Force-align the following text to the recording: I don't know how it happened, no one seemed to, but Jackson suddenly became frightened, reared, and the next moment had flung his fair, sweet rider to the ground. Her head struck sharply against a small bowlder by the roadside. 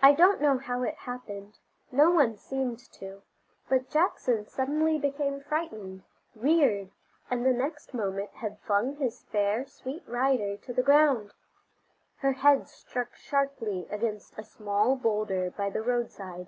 I 0.00 0.12
don't 0.12 0.40
know 0.40 0.58
how 0.58 0.84
it 0.84 0.94
happened, 0.94 1.58
no 1.90 2.12
one 2.12 2.36
seemed 2.36 2.78
to, 2.92 3.22
but 3.68 3.90
Jackson 3.90 4.46
suddenly 4.46 4.96
became 4.96 5.40
frightened, 5.40 6.04
reared, 6.36 6.92
and 7.28 7.44
the 7.44 7.52
next 7.52 7.92
moment 7.92 8.30
had 8.34 8.60
flung 8.60 8.94
his 8.94 9.24
fair, 9.24 9.66
sweet 9.66 10.04
rider 10.06 10.56
to 10.58 10.72
the 10.72 10.84
ground. 10.84 11.34
Her 12.18 12.34
head 12.34 12.68
struck 12.68 13.16
sharply 13.16 13.88
against 13.90 14.38
a 14.38 14.44
small 14.44 14.94
bowlder 14.94 15.50
by 15.50 15.68
the 15.68 15.82
roadside. 15.82 16.46